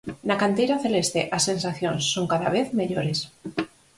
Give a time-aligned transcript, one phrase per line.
[0.27, 3.19] Na canteira celeste as sensacións son cada vez mellores.